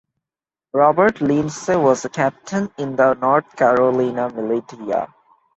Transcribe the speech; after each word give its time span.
Robert 0.73 1.21
Lindsay 1.21 1.75
was 1.75 2.03
a 2.05 2.09
Captain 2.09 2.71
in 2.79 2.95
the 2.95 3.13
North 3.13 3.55
Carolina 3.55 4.31
Militia. 4.33 5.13